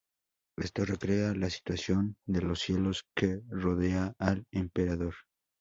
Esto 0.57 0.83
recrea 0.83 1.35
la 1.35 1.51
situación 1.51 2.17
de 2.25 2.41
los 2.41 2.61
cielos 2.61 3.05
que 3.13 3.39
rodea 3.49 4.15
al 4.17 4.47
emperador. 4.49 5.13